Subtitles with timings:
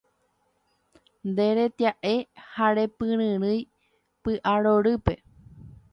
[1.27, 2.15] Nderetia'e
[2.53, 3.59] ha repyryrỹi
[4.23, 5.13] py'arorýpe